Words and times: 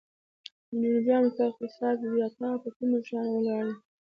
د 0.69 0.71
جنوبي 0.81 1.11
امریکا 1.17 1.43
اقتصاد 1.47 1.95
زیاتره 2.13 2.49
په 2.63 2.69
کومو 2.75 2.97
شیانو 3.07 3.31
ولاړ 3.37 3.63
دی؟ 3.67 3.75